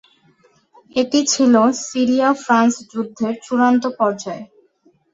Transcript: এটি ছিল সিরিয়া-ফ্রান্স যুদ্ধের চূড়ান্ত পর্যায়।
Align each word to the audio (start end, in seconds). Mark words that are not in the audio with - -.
এটি 0.95 1.19
ছিল 1.31 1.53
সিরিয়া-ফ্রান্স 1.85 2.73
যুদ্ধের 2.91 3.33
চূড়ান্ত 3.45 3.83
পর্যায়। 3.99 4.43